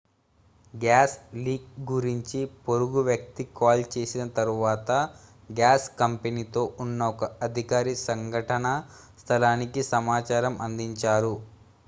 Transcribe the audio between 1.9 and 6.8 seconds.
గురించి పొరుగువ్యక్తి కాల్ చేసిన తరువాత గ్యాస్ కంపెనీ తో